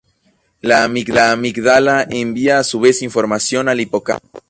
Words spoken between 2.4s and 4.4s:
a su vez información al hipocampo.